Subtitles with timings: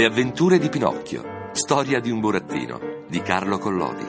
[0.00, 1.50] Le avventure di Pinocchio.
[1.52, 4.06] Storia di un burattino di Carlo Collodi.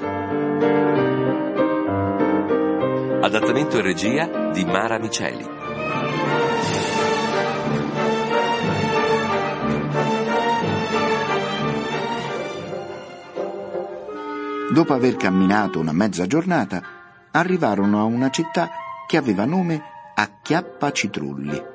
[3.19, 5.45] Adattamento e regia di Mara Miceli.
[14.71, 16.81] Dopo aver camminato una mezza giornata,
[17.31, 18.69] arrivarono a una città
[19.07, 19.83] che aveva nome
[20.15, 21.70] Acchiappa Citrulli.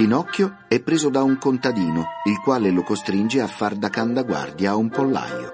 [0.00, 4.76] Pinocchio è preso da un contadino, il quale lo costringe a far da candaguardia a
[4.76, 5.52] un pollaio.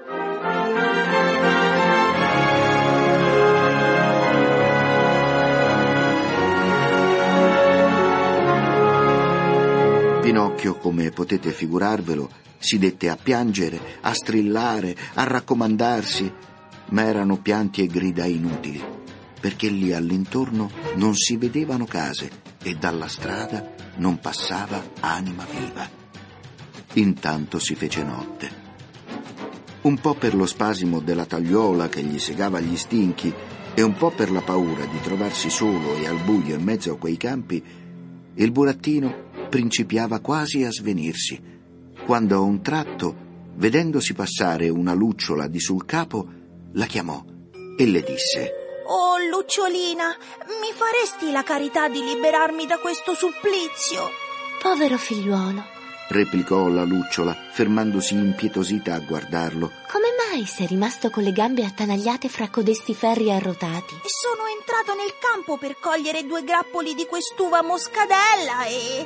[10.21, 16.33] Pinocchio, come potete figurarvelo, si dette a piangere, a strillare, a raccomandarsi,
[16.91, 18.81] ma erano pianti e grida inutili,
[19.41, 25.87] perché lì all'intorno non si vedevano case e dalla strada non passava anima viva.
[26.93, 28.65] Intanto si fece notte.
[29.81, 33.33] Un po' per lo spasimo della tagliuola che gli segava gli stinchi
[33.73, 36.97] e un po' per la paura di trovarsi solo e al buio in mezzo a
[36.97, 37.63] quei campi,
[38.33, 41.39] il burattino principiava quasi a svenirsi,
[42.05, 46.27] quando a un tratto, vedendosi passare una lucciola di sul capo,
[46.73, 47.23] la chiamò
[47.77, 50.15] e le disse Oh, lucciolina,
[50.61, 54.09] mi faresti la carità di liberarmi da questo supplizio?
[54.61, 55.61] Povero figliuolo,
[56.07, 59.71] replicò la lucciola, fermandosi impietosita a guardarlo.
[59.91, 63.99] come mai sei rimasto con le gambe attanagliate fra codesti ferri arrotati?
[64.05, 69.05] Sono entrato nel campo per cogliere due grappoli di quest'uva moscadella e...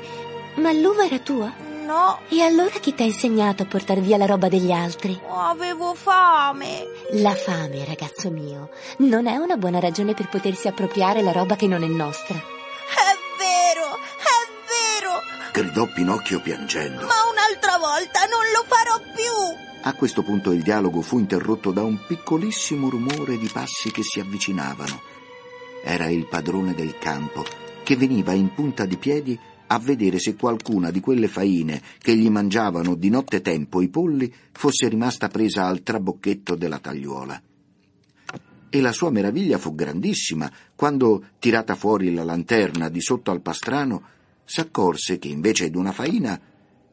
[0.56, 1.71] Ma l'uva era tua?
[1.92, 5.20] No, E allora chi ti ha insegnato a portar via la roba degli altri?
[5.30, 6.86] avevo fame.
[7.16, 11.68] La fame, ragazzo mio, non è una buona ragione per potersi appropriare la roba che
[11.68, 12.36] non è nostra.
[12.38, 14.40] È vero, è
[14.72, 15.20] vero,
[15.52, 17.02] Gridò Pinocchio piangendo.
[17.08, 19.60] ma un'altra volta non lo farò più.
[19.84, 24.22] A questo punto il dialogo fu interrotto da un piccolissimo rumore di passi che si
[24.22, 25.02] avvicinavano.
[25.84, 27.44] Era il padrone del campo,
[27.84, 29.38] che veniva in punta di piedi
[29.74, 34.32] a vedere se qualcuna di quelle faine che gli mangiavano di notte tempo i polli
[34.52, 37.42] fosse rimasta presa al trabocchetto della tagliuola.
[38.70, 44.04] E la sua meraviglia fu grandissima quando, tirata fuori la lanterna di sotto al pastrano,
[44.44, 46.40] s'accorse che invece d'una faina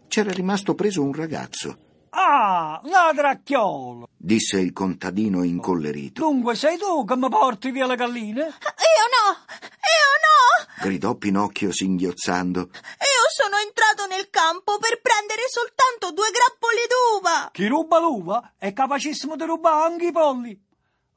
[0.07, 1.87] c'era rimasto preso un ragazzo.
[2.11, 4.09] Ah, ladracchiolo!
[4.17, 6.21] disse il contadino incollerito.
[6.23, 8.41] Dunque sei tu che mi porti via le galline?
[8.41, 10.67] Io no, io no.
[10.83, 12.61] Gridò Pinocchio singhiozzando.
[12.61, 17.51] Io sono entrato nel campo per prendere soltanto due grappoli d'uva.
[17.53, 20.67] Chi ruba l'uva è capacissimo di rubare anche i polli.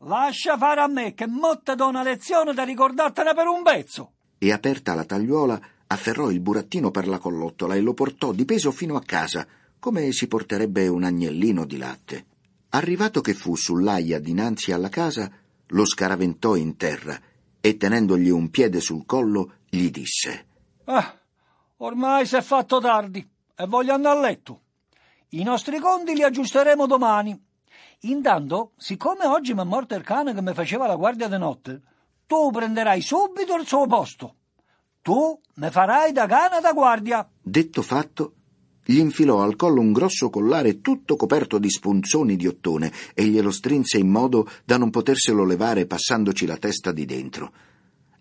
[0.05, 4.11] Lascia fare a me che mo te do una lezione da ricordartene per un pezzo.
[4.39, 8.71] E aperta la tagliuola, afferrò il burattino per la collottola e lo portò di peso
[8.71, 9.45] fino a casa,
[9.81, 12.25] come si porterebbe un agnellino di latte.
[12.69, 15.29] Arrivato che fu sull'aia dinanzi alla casa,
[15.69, 17.19] lo scaraventò in terra
[17.59, 20.45] e tenendogli un piede sul collo gli disse
[20.83, 21.17] Ah,
[21.77, 24.61] ormai si è fatto tardi e voglio andare a letto.
[25.29, 27.43] I nostri conti li aggiusteremo domani.
[28.01, 31.81] Intanto, siccome oggi mi è morto il cane che mi faceva la guardia di notte,
[32.27, 34.35] tu prenderai subito il suo posto.
[35.01, 37.27] Tu mi farai da cane da guardia.
[37.41, 38.35] Detto fatto,
[38.91, 43.49] gli infilò al collo un grosso collare tutto coperto di spunzoni di ottone e glielo
[43.49, 47.53] strinse in modo da non poterselo levare passandoci la testa di dentro.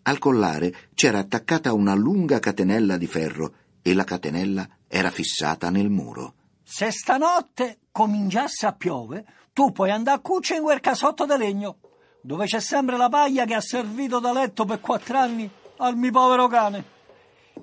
[0.03, 5.91] Al collare c'era attaccata una lunga catenella di ferro e la catenella era fissata nel
[5.91, 6.35] muro.
[6.63, 11.79] Se stanotte cominciasse a piove, tu puoi andare a cuccia in quel casotto di legno,
[12.23, 16.13] dove c'è sempre la paglia che ha servito da letto per quattro anni al mio
[16.13, 16.99] povero cane.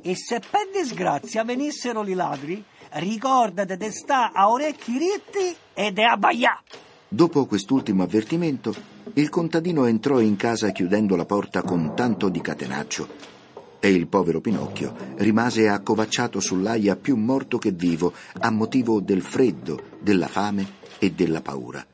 [0.01, 2.63] E se per disgrazia venissero i ladri,
[2.93, 6.61] ricordate di sta a orecchi ritti e di abbaià.
[7.07, 8.75] Dopo quest'ultimo avvertimento,
[9.13, 13.35] il contadino entrò in casa chiudendo la porta con tanto di catenaccio
[13.79, 19.81] e il povero Pinocchio rimase accovacciato sull'aia più morto che vivo a motivo del freddo,
[19.99, 20.65] della fame
[20.99, 21.85] e della paura.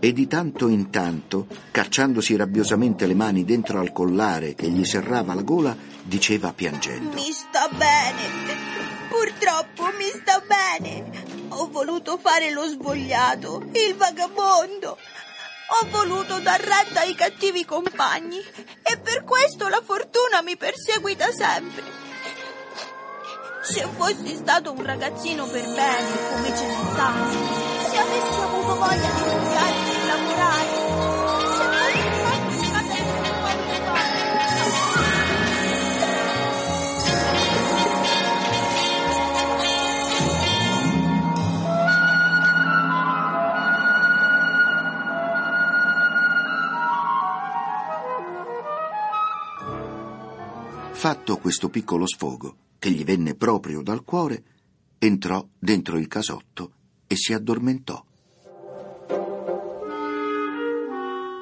[0.00, 5.32] E di tanto in tanto, cacciandosi rabbiosamente le mani dentro al collare che gli serrava
[5.32, 7.14] la gola, diceva piangendo.
[7.14, 8.93] Mi sta bene.
[9.14, 11.04] Purtroppo mi sta bene.
[11.50, 14.98] Ho voluto fare lo svogliato, il vagabondo.
[15.68, 18.40] Ho voluto dar retta ai cattivi compagni
[18.82, 21.84] e per questo la fortuna mi perseguita sempre.
[23.62, 27.30] Se fossi stato un ragazzino per bene, come ce ne stanno,
[27.88, 30.63] Se avessi avuto voglia di studiare e lavorare,
[51.04, 54.42] Fatto questo piccolo sfogo, che gli venne proprio dal cuore,
[54.96, 56.72] entrò dentro il casotto
[57.06, 58.02] e si addormentò.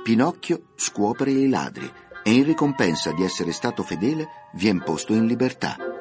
[0.02, 1.88] Pinocchio scuopre i ladri
[2.24, 5.91] e in ricompensa di essere stato fedele vien posto in libertà.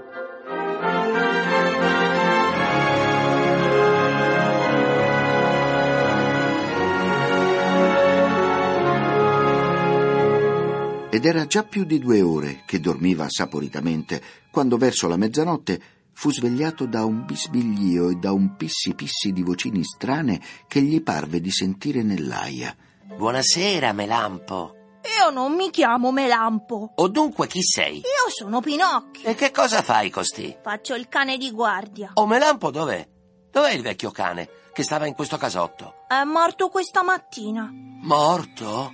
[11.13, 15.81] Ed era già più di due ore che dormiva saporitamente, quando verso la mezzanotte
[16.13, 21.03] fu svegliato da un bisbiglio e da un pissi pissi di vocini strane che gli
[21.03, 22.73] parve di sentire nell'aia.
[23.03, 24.75] Buonasera, Melampo.
[25.19, 26.93] Io non mi chiamo Melampo.
[26.95, 27.97] O dunque chi sei?
[27.97, 29.27] Io sono Pinocchio.
[29.27, 30.55] E che cosa fai costì?
[30.63, 32.11] Faccio il cane di guardia.
[32.13, 33.05] O Melampo dov'è?
[33.51, 36.05] Dov'è il vecchio cane che stava in questo casotto?
[36.07, 37.69] È morto questa mattina.
[37.69, 38.93] Morto?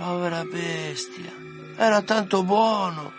[0.00, 1.30] Povera bestia.
[1.76, 3.12] Era tanto buono.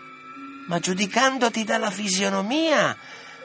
[0.66, 2.96] Ma giudicandoti dalla fisionomia,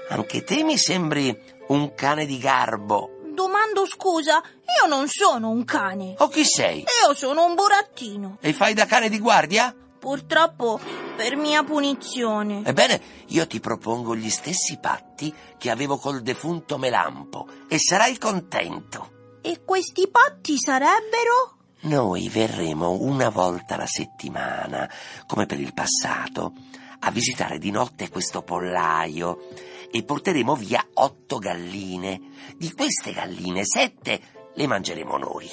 [0.10, 3.12] anche te mi sembri un cane di garbo.
[3.36, 6.16] Domando scusa, io non sono un cane.
[6.18, 6.80] O chi sei?
[6.80, 8.39] Io sono un burattino.
[8.42, 9.72] E fai da cane di guardia?
[10.00, 10.80] Purtroppo,
[11.16, 12.63] per mia punizione.
[12.66, 19.40] Ebbene, io ti propongo gli stessi patti che avevo col defunto Melampo e sarai contento.
[19.44, 21.56] E questi patti sarebbero?
[21.82, 24.90] Noi verremo una volta alla settimana,
[25.28, 26.54] come per il passato,
[27.00, 29.48] a visitare di notte questo pollaio
[29.92, 32.20] e porteremo via otto galline.
[32.58, 34.20] Di queste galline, sette
[34.56, 35.50] le mangeremo noi.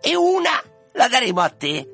[0.00, 0.62] E una
[0.92, 1.88] la daremo a te,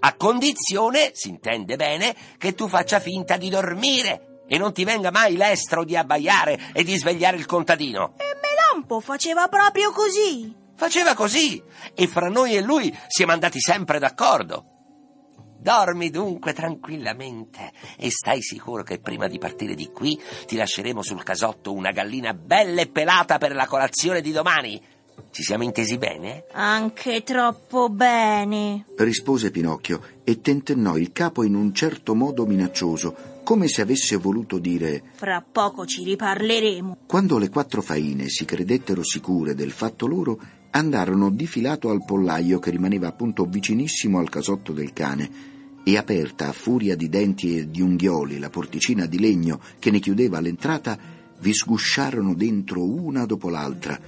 [0.00, 5.10] a condizione, si intende bene, che tu faccia finta di dormire e non ti venga
[5.10, 8.14] mai l'estro di abbaiare e di svegliare il contadino.
[8.16, 10.59] E Melampo faceva proprio così.
[10.80, 11.62] Faceva così
[11.94, 14.64] e fra noi e lui siamo andati sempre d'accordo.
[15.58, 21.22] Dormi dunque tranquillamente e stai sicuro che prima di partire di qui ti lasceremo sul
[21.22, 24.82] casotto una gallina bella e pelata per la colazione di domani.
[25.30, 26.46] Ci siamo intesi bene?
[26.52, 28.86] Anche troppo bene.
[28.96, 34.60] rispose Pinocchio e tentennò il capo in un certo modo minaccioso, come se avesse voluto
[34.60, 36.98] dire Fra poco ci riparleremo.
[37.04, 40.38] Quando le quattro faine si credettero sicure del fatto loro,
[40.70, 45.28] andarono di filato al pollaio che rimaneva appunto vicinissimo al casotto del cane
[45.82, 49.98] e aperta a furia di denti e di unghioli la porticina di legno che ne
[49.98, 50.96] chiudeva l'entrata,
[51.40, 53.98] vi sgusciarono dentro una dopo l'altra,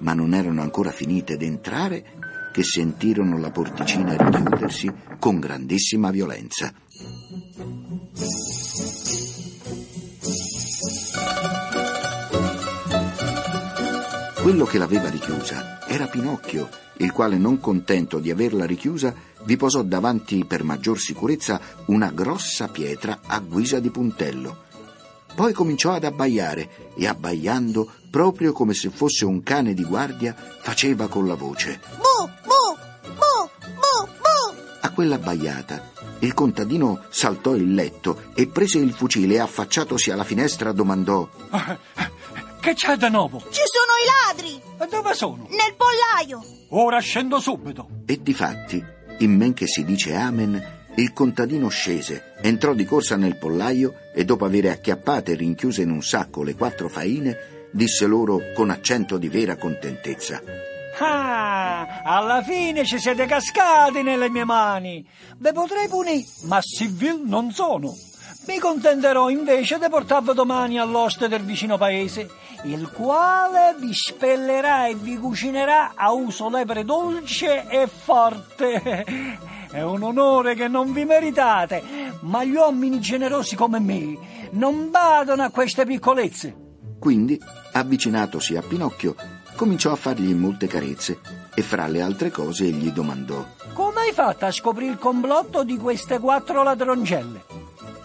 [0.00, 6.74] ma non erano ancora finite d'entrare che sentirono la porticina richiudersi con grandissima violenza.
[14.42, 16.68] Quello che l'aveva richiusa era Pinocchio,
[16.98, 19.14] il quale, non contento di averla richiusa,
[19.44, 24.64] vi posò davanti per maggior sicurezza una grossa pietra a guisa di puntello.
[25.34, 31.08] Poi cominciò ad abbaiare e abbaiando, proprio come se fosse un cane di guardia, faceva
[31.08, 31.80] con la voce.
[31.96, 34.56] Bu, bu, bu, bu, bu.
[34.80, 35.91] A quella abbaiata,
[36.22, 41.28] il contadino saltò il letto e prese il fucile e affacciatosi alla finestra domandò
[42.60, 43.38] Che c'è di nuovo?
[43.50, 44.62] Ci sono i ladri!
[44.78, 45.48] E dove sono?
[45.48, 46.44] Nel pollaio!
[46.70, 47.88] Ora scendo subito.
[48.06, 48.82] E difatti,
[49.18, 54.24] in men che si dice amen, il contadino scese, entrò di corsa nel pollaio e
[54.24, 59.18] dopo aver acchiappate e rinchiuse in un sacco le quattro faine, disse loro con accento
[59.18, 60.40] di vera contentezza.
[61.04, 65.04] Ah, alla fine ci siete cascati nelle mie mani.
[65.38, 67.92] Ve potrei punire, ma civil non sono.
[68.46, 72.28] Mi contenterò invece di portarvi domani all'oste del vicino paese,
[72.64, 79.04] il quale vi spellerà e vi cucinerà a uso lepre dolce e forte.
[79.72, 81.82] È un onore che non vi meritate,
[82.20, 84.16] ma gli uomini generosi come me
[84.52, 86.54] non badano a queste piccolezze.
[86.98, 87.40] Quindi,
[87.72, 89.16] avvicinatosi a Pinocchio,
[89.56, 91.18] cominciò a fargli molte carezze
[91.54, 95.76] e fra le altre cose gli domandò Come hai fatto a scoprire il complotto di
[95.76, 97.44] queste quattro ladroncelle?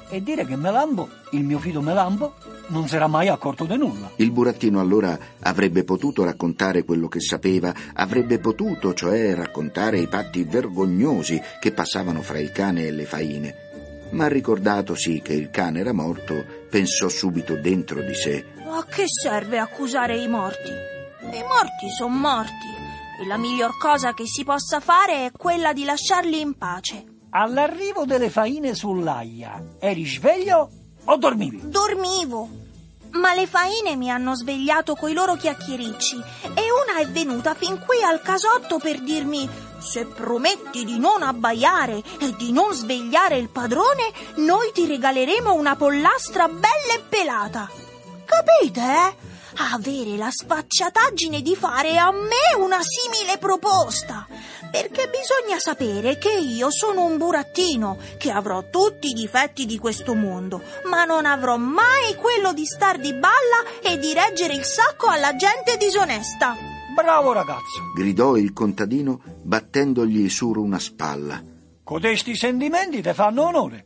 [0.09, 2.35] E dire che Melambo, il mio fido Melambo,
[2.67, 4.11] non si era mai accorto di nulla.
[4.17, 10.43] Il burattino allora avrebbe potuto raccontare quello che sapeva, avrebbe potuto, cioè, raccontare i patti
[10.43, 13.55] vergognosi che passavano fra il cane e le faine.
[14.11, 18.45] Ma ricordatosi che il cane era morto, pensò subito dentro di sé.
[18.69, 20.95] A che serve accusare i morti?
[21.19, 22.67] I morti sono morti
[23.19, 27.05] e la miglior cosa che si possa fare è quella di lasciarli in pace.
[27.31, 30.69] All'arrivo delle faine sull'aia, eri sveglio
[31.03, 31.69] o dormivi?
[31.69, 32.47] Dormivo.
[33.13, 36.17] Ma le faine mi hanno svegliato coi loro chiacchiericci
[36.53, 42.03] e una è venuta fin qui al casotto per dirmi se prometti di non abbaiare
[42.19, 47.69] e di non svegliare il padrone, noi ti regaleremo una pollastra bella e pelata.
[48.25, 49.36] Capite, eh?
[49.59, 54.27] Avere la sfacciataggine di fare a me una simile proposta.
[54.71, 60.13] Perché bisogna sapere che io sono un burattino, che avrò tutti i difetti di questo
[60.13, 65.07] mondo, ma non avrò mai quello di star di balla e di reggere il sacco
[65.07, 66.55] alla gente disonesta.
[66.93, 67.91] Bravo ragazzo.
[67.95, 71.41] gridò il contadino battendogli su una spalla.
[71.83, 73.85] Codesti sentimenti ti fanno onore.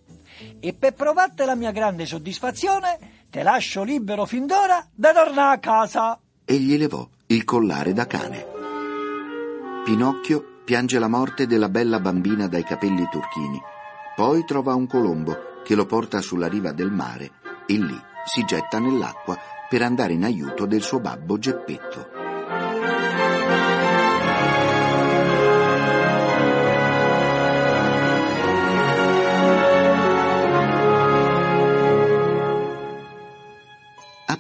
[0.60, 5.60] E per provarti la mia grande soddisfazione, te lascio libero fin d'ora da tornare a
[5.60, 6.20] casa.
[6.44, 8.46] E gli levò il collare da cane.
[9.86, 13.60] Pinocchio piange la morte della bella bambina dai capelli turchini.
[14.18, 17.32] Poi trova un colombo che lo porta sulla riva del mare
[17.66, 19.38] e lì si getta nell'acqua
[19.70, 22.11] per andare in aiuto del suo babbo Geppetto.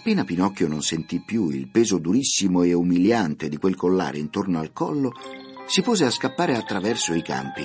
[0.01, 4.73] Appena Pinocchio non sentì più il peso durissimo e umiliante di quel collare intorno al
[4.73, 5.11] collo,
[5.67, 7.63] si pose a scappare attraverso i campi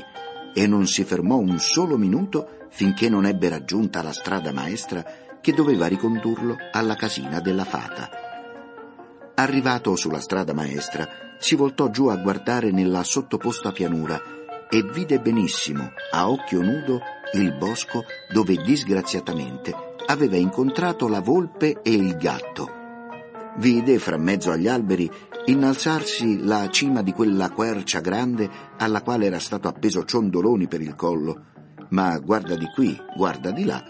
[0.52, 5.02] e non si fermò un solo minuto finché non ebbe raggiunta la strada maestra
[5.40, 8.10] che doveva ricondurlo alla casina della fata.
[9.34, 14.20] Arrivato sulla strada maestra, si voltò giù a guardare nella sottoposta pianura
[14.68, 17.00] e vide benissimo, a occhio nudo,
[17.34, 19.74] il bosco dove disgraziatamente
[20.06, 22.70] aveva incontrato la volpe e il gatto.
[23.58, 25.10] Vide fra mezzo agli alberi
[25.46, 30.94] innalzarsi la cima di quella quercia grande alla quale era stato appeso ciondoloni per il
[30.94, 31.44] collo,
[31.90, 33.82] ma guarda di qui, guarda di là,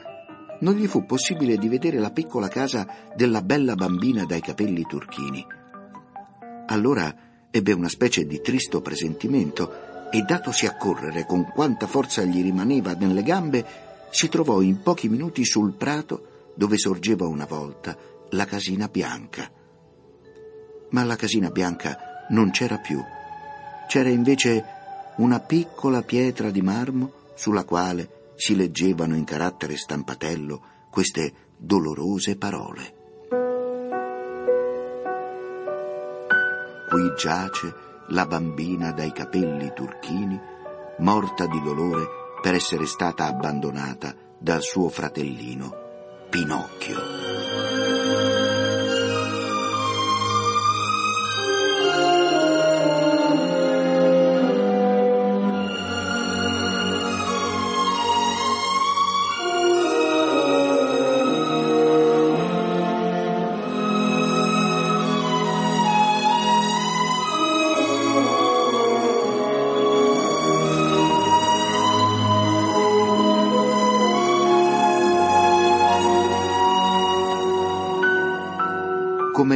[0.61, 5.45] non gli fu possibile di vedere la piccola casa della bella bambina dai capelli turchini.
[6.66, 7.14] Allora
[7.50, 12.95] ebbe una specie di tristo presentimento e datosi a correre con quanta forza gli rimaneva
[12.95, 13.65] nelle gambe,
[14.11, 17.97] si trovò in pochi minuti sul prato dove sorgeva una volta
[18.31, 19.51] la casina bianca.
[20.91, 23.03] Ma la casina bianca non c'era più.
[23.89, 24.65] C'era invece
[25.17, 32.95] una piccola pietra di marmo sulla quale si leggevano in carattere stampatello queste dolorose parole.
[36.89, 37.75] Qui giace
[38.09, 40.41] la bambina dai capelli turchini,
[40.99, 42.07] morta di dolore
[42.41, 45.85] per essere stata abbandonata dal suo fratellino
[46.31, 47.25] Pinocchio.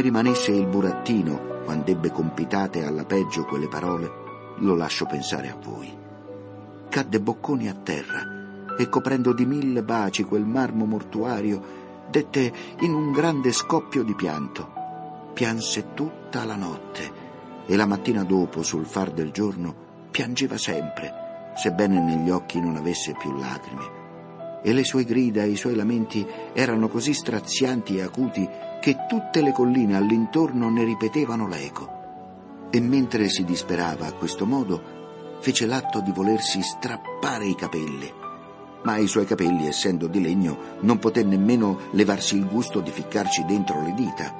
[0.01, 4.11] Rimanesse il burattino quando ebbe compitate alla peggio quelle parole,
[4.57, 5.95] lo lascio pensare a voi.
[6.89, 11.61] Cadde bocconi a terra e coprendo di mille baci quel marmo mortuario,
[12.09, 14.73] dette in un grande scoppio di pianto.
[15.35, 17.11] Pianse tutta la notte
[17.67, 19.75] e la mattina dopo, sul far del giorno,
[20.09, 24.00] piangeva sempre, sebbene negli occhi non avesse più lacrime.
[24.63, 28.47] E le sue grida e i suoi lamenti erano così strazianti e acuti
[28.79, 31.99] che tutte le colline all'intorno ne ripetevano l'eco.
[32.69, 38.11] E mentre si disperava a questo modo, fece l'atto di volersi strappare i capelli.
[38.83, 43.45] Ma i suoi capelli, essendo di legno, non poté nemmeno levarsi il gusto di ficcarci
[43.45, 44.35] dentro le dita.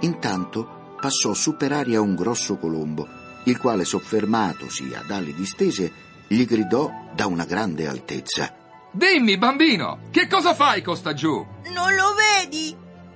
[0.00, 3.06] Intanto passò su per aria un grosso colombo,
[3.44, 5.90] il quale, soffermatosi ad ali distese,
[6.26, 8.52] gli gridò da una grande altezza.
[8.90, 11.44] Dimmi, bambino, che cosa fai costa giù?
[11.72, 12.74] Non lo vedi?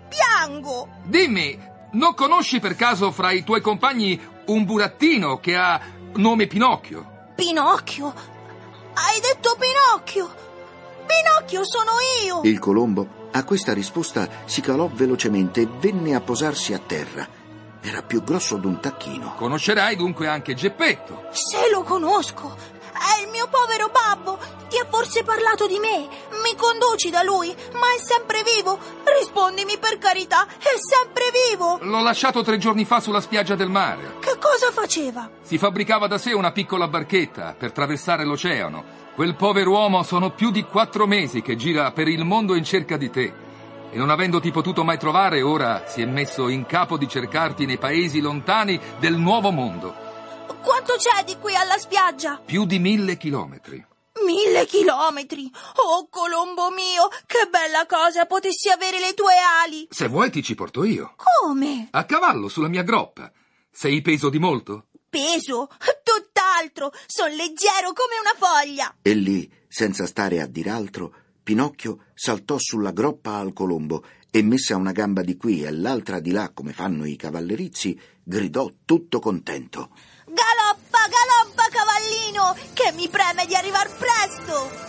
[0.09, 0.89] Piango!
[1.05, 1.59] Dimmi,
[1.93, 5.81] non conosci per caso fra i tuoi compagni un burattino che ha
[6.17, 7.33] nome Pinocchio?
[7.35, 8.13] Pinocchio?
[8.95, 10.35] Hai detto Pinocchio?
[11.07, 11.93] Pinocchio sono
[12.27, 12.41] io!
[12.43, 17.27] Il colombo a questa risposta si calò velocemente e venne a posarsi a terra.
[17.81, 19.35] Era più grosso d'un tacchino.
[19.35, 21.25] Conoscerai dunque anche Geppetto.
[21.33, 22.81] Se lo conosco!
[22.93, 24.39] È il mio povero babbo!
[24.69, 26.09] Ti ha forse parlato di me?
[26.43, 27.55] Mi conduci da lui?
[27.73, 28.79] Ma è sempre vivo?
[29.19, 31.79] Rispondimi per carità, è sempre vivo!
[31.83, 34.17] L'ho lasciato tre giorni fa sulla spiaggia del mare.
[34.21, 35.29] Che cosa faceva?
[35.43, 39.01] Si fabbricava da sé una piccola barchetta per traversare l'oceano.
[39.15, 43.11] Quel pover'uomo sono più di quattro mesi che gira per il mondo in cerca di
[43.11, 43.33] te.
[43.91, 47.77] E non avendoti potuto mai trovare, ora si è messo in capo di cercarti nei
[47.77, 50.02] paesi lontani del nuovo mondo.
[50.63, 52.41] Quanto c'è di qui alla spiaggia?
[52.45, 53.85] Più di mille chilometri.
[54.25, 55.51] Mille chilometri!
[55.77, 59.33] Oh, Colombo mio, che bella cosa potessi avere le tue
[59.65, 59.89] ali!
[59.91, 61.15] Se vuoi ti ci porto io.
[61.17, 61.89] Come?
[61.91, 63.31] A cavallo sulla mia groppa.
[63.71, 64.87] Sei peso di molto?
[65.09, 65.69] Peso?
[66.05, 66.93] Tutt'altro!
[67.07, 68.95] Sono leggero come una foglia!
[69.03, 74.77] E lì, senza stare a dir altro, Pinocchio saltò sulla groppa al colombo e messa
[74.77, 79.91] una gamba di qui e l'altra di là come fanno i cavallerizzi, gridò tutto contento.
[80.35, 84.83] Galoppa, galoppa, cavallino, che mi preme di arrivar presto!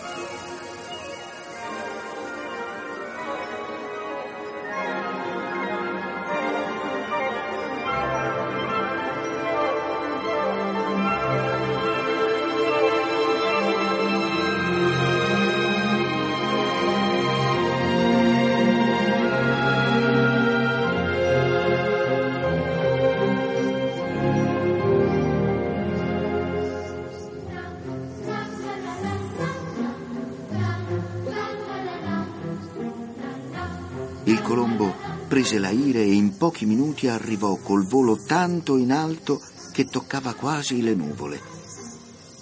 [34.26, 34.94] Il colombo
[35.28, 39.40] prese la ire e in pochi minuti arrivò col volo tanto in alto
[39.70, 41.38] che toccava quasi le nuvole.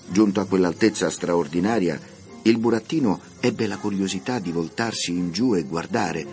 [0.06, 1.98] Giunto a quell'altezza straordinaria,
[2.42, 6.26] il burattino ebbe la curiosità di voltarsi in giù e guardare,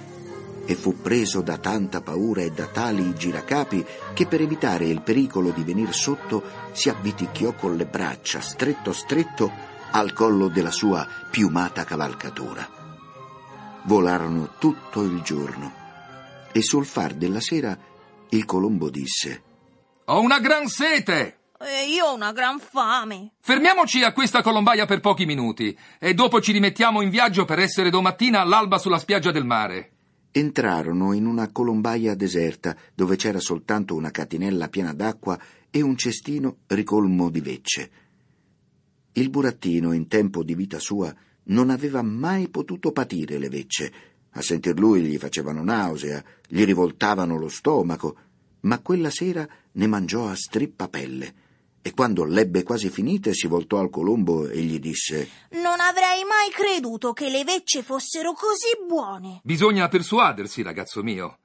[0.66, 5.50] e fu preso da tanta paura e da tali giracapi che per evitare il pericolo
[5.50, 9.52] di venir sotto si avviticchiò con le braccia stretto stretto
[9.92, 12.79] al collo della sua piumata cavalcatura.
[13.84, 15.72] Volarono tutto il giorno
[16.52, 17.78] e sul far della sera
[18.30, 19.42] il colombo disse
[20.06, 21.38] Ho una gran sete!
[21.62, 23.34] E io ho una gran fame.
[23.42, 27.90] Fermiamoci a questa colombaia per pochi minuti e dopo ci rimettiamo in viaggio per essere
[27.90, 29.92] domattina all'alba sulla spiaggia del mare.
[30.32, 35.38] Entrarono in una colombaia deserta dove c'era soltanto una catinella piena d'acqua
[35.70, 37.92] e un cestino ricolmo di vecce.
[39.14, 41.14] Il burattino, in tempo di vita sua,
[41.50, 43.94] non aveva mai potuto patire le vecce.
[44.32, 48.18] A sentir lui gli facevano nausea, gli rivoltavano lo stomaco,
[48.62, 51.48] ma quella sera ne mangiò a strippapelle
[51.82, 56.50] e quando l'ebbe quasi finite si voltò al colombo e gli disse Non avrei mai
[56.52, 59.40] creduto che le vecce fossero così buone.
[59.44, 61.40] Bisogna persuadersi, ragazzo mio,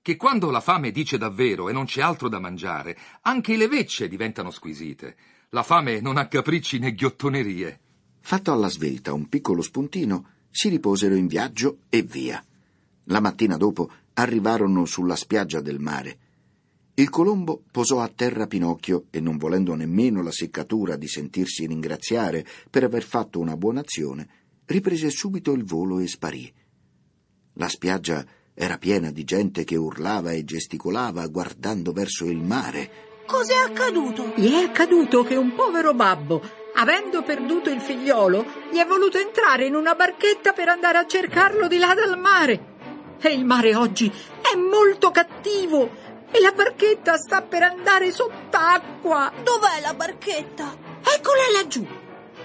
[0.00, 4.08] che quando la fame dice davvero e non c'è altro da mangiare, anche le vecce
[4.08, 5.16] diventano squisite.
[5.50, 7.80] La fame non ha capricci né ghiottonerie.
[8.28, 12.44] Fatto alla svelta un piccolo spuntino, si riposero in viaggio e via.
[13.04, 16.18] La mattina dopo arrivarono sulla spiaggia del mare.
[16.94, 22.44] Il colombo posò a terra Pinocchio e, non volendo nemmeno la seccatura di sentirsi ringraziare
[22.68, 24.28] per aver fatto una buona azione,
[24.64, 26.52] riprese subito il volo e sparì.
[27.52, 32.90] La spiaggia era piena di gente che urlava e gesticolava guardando verso il mare.
[33.24, 34.32] Cos'è accaduto?
[34.34, 36.42] Gli è accaduto che un povero babbo,
[36.76, 41.68] avendo perduto il figliolo, gli è voluto entrare in una barchetta per andare a cercarlo
[41.68, 42.74] di là dal mare.
[43.20, 44.10] E il mare oggi
[44.40, 45.90] è molto cattivo
[46.30, 49.32] e la barchetta sta per andare sott'acqua.
[49.42, 50.76] Dov'è la barchetta?
[51.00, 51.86] Eccola laggiù,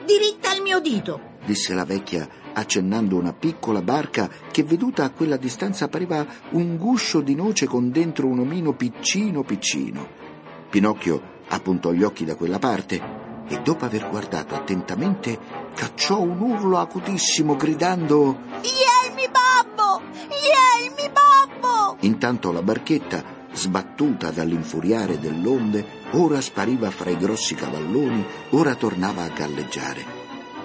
[0.05, 1.29] diritta al mio dito.
[1.43, 7.21] disse la vecchia accennando una piccola barca che veduta a quella distanza pareva un guscio
[7.21, 10.07] di noce con dentro un omino piccino piccino.
[10.69, 13.20] Pinocchio appuntò gli occhi da quella parte
[13.51, 15.37] e dopo aver guardato attentamente
[15.75, 20.01] cacciò un urlo acutissimo gridando Ielmi babbo!
[20.29, 21.97] Ielmi babbo!
[21.99, 29.29] Intanto la barchetta, sbattuta dall'infuriare dell'onde, ora spariva fra i grossi cavalloni, ora tornava a
[29.29, 30.19] galleggiare.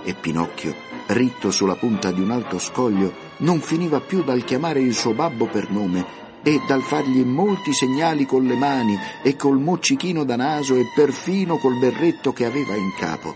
[0.04, 0.72] E Pinocchio,
[1.08, 5.46] ritto sulla punta di un alto scoglio, non finiva più dal chiamare il suo babbo
[5.46, 10.76] per nome e dal fargli molti segnali con le mani e col moccichino da naso
[10.76, 13.34] e perfino col berretto che aveva in capo.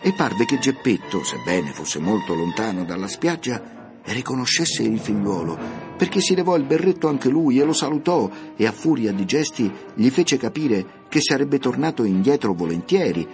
[0.00, 5.56] E parve che Geppetto, sebbene fosse molto lontano dalla spiaggia, riconoscesse il figliuolo,
[5.96, 9.70] perché si levò il berretto anche lui e lo salutò e a furia di gesti
[9.94, 13.24] gli fece capire che sarebbe tornato indietro volentieri,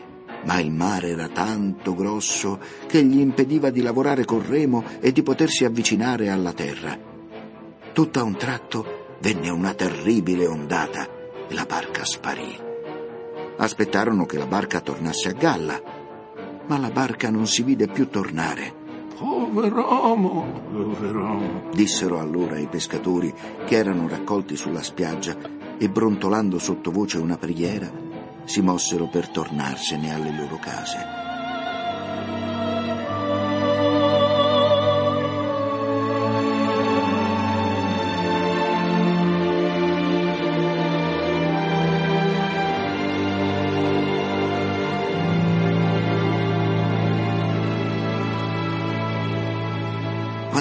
[0.45, 5.23] ma il mare era tanto grosso che gli impediva di lavorare col remo e di
[5.23, 7.08] potersi avvicinare alla terra.
[7.99, 11.09] Tutto a un tratto venne una terribile ondata
[11.49, 12.57] e la barca sparì.
[13.57, 15.83] Aspettarono che la barca tornasse a galla,
[16.69, 18.73] ma la barca non si vide più tornare.
[19.19, 23.35] Pover'uomo, pover'uomo, dissero allora i pescatori
[23.67, 25.37] che erano raccolti sulla spiaggia
[25.77, 27.91] e brontolando sottovoce una preghiera,
[28.45, 31.28] si mossero per tornarsene alle loro case.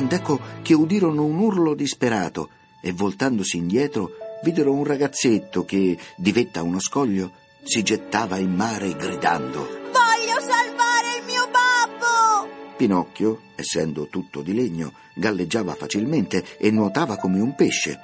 [0.08, 6.62] Quand'ecco che udirono un urlo disperato e voltandosi indietro videro un ragazzetto che, di vetta
[6.62, 7.32] a uno scoglio,
[7.64, 12.48] si gettava in mare gridando Voglio salvare il mio babbo!
[12.78, 18.00] Pinocchio, essendo tutto di legno, galleggiava facilmente e nuotava come un pesce.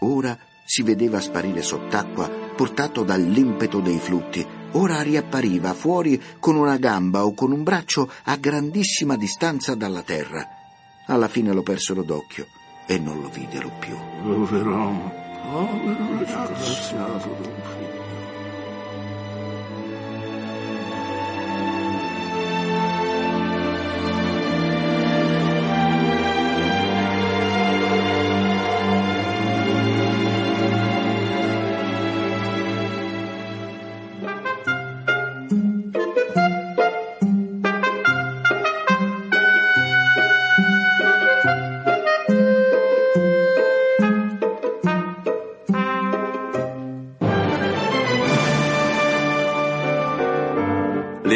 [0.00, 4.46] Ora si vedeva sparire sott'acqua portato dall'impeto dei flutti.
[4.72, 10.59] Ora riappariva fuori con una gamba o con un braccio a grandissima distanza dalla terra.
[11.10, 12.46] Alla fine lo persero d'occhio
[12.86, 13.96] e non lo videro più.
[14.22, 17.99] povero disgraziato d'un figlio.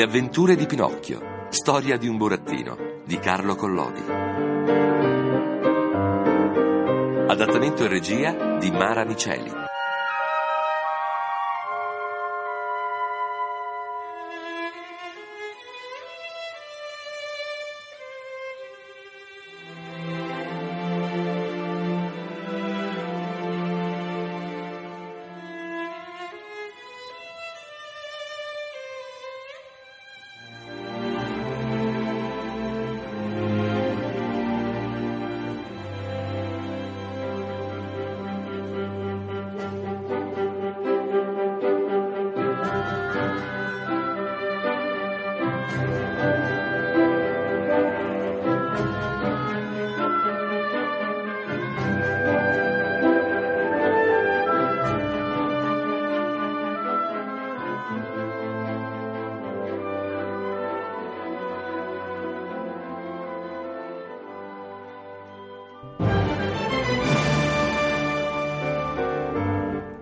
[0.04, 1.46] Avventure di Pinocchio.
[1.48, 4.02] Storia di un burattino di Carlo Collodi.
[7.26, 9.63] Adattamento e regia di Mara Miceli.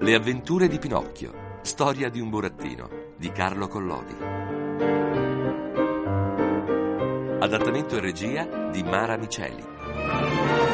[0.02, 1.60] Le avventure di Pinocchio.
[1.62, 4.16] Storia di un burattino di Carlo Collodi.
[7.38, 10.71] Adattamento e regia di Mara Miceli.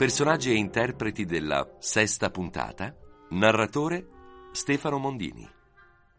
[0.00, 2.96] Personaggi e interpreti della sesta puntata.
[3.32, 4.06] Narratore
[4.50, 5.46] Stefano Mondini.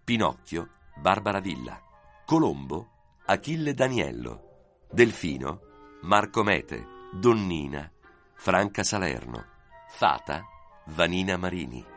[0.04, 0.70] Pinocchio
[1.02, 1.82] Barbara Villa.
[2.24, 4.84] Colombo Achille Daniello.
[4.92, 5.62] Delfino
[6.04, 6.86] Marco Mete.
[7.20, 7.92] Donnina
[8.36, 9.46] Franca Salerno.
[9.90, 10.44] Fata
[10.90, 11.91] Vanina Marini.